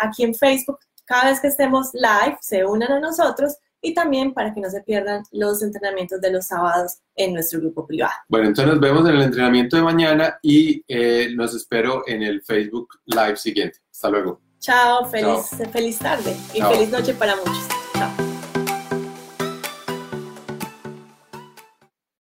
aquí 0.00 0.24
en 0.24 0.34
Facebook. 0.34 0.78
Cada 1.04 1.30
vez 1.30 1.40
que 1.40 1.48
estemos 1.48 1.90
live, 1.94 2.36
se 2.40 2.64
unan 2.64 2.92
a 2.92 3.00
nosotros 3.00 3.56
y 3.80 3.94
también 3.94 4.34
para 4.34 4.52
que 4.52 4.60
no 4.60 4.68
se 4.70 4.82
pierdan 4.82 5.22
los 5.32 5.62
entrenamientos 5.62 6.20
de 6.20 6.32
los 6.32 6.46
sábados 6.46 6.98
en 7.14 7.32
nuestro 7.32 7.60
grupo 7.60 7.86
privado. 7.86 8.12
Bueno, 8.28 8.48
entonces 8.48 8.74
nos 8.74 8.80
vemos 8.80 9.08
en 9.08 9.16
el 9.16 9.22
entrenamiento 9.22 9.76
de 9.76 9.82
mañana 9.82 10.38
y 10.42 10.82
eh, 10.88 11.28
los 11.30 11.54
espero 11.54 12.02
en 12.06 12.22
el 12.22 12.42
Facebook 12.42 12.88
Live 13.06 13.36
siguiente. 13.36 13.78
Hasta 13.90 14.10
luego. 14.10 14.40
Chao, 14.58 15.06
feliz, 15.06 15.50
feliz 15.72 15.98
tarde 15.98 16.36
y 16.52 16.60
feliz 16.60 16.90
noche 16.90 17.14
para 17.14 17.36
muchos. 17.36 17.77